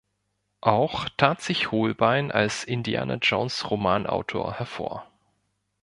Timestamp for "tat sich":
1.15-1.69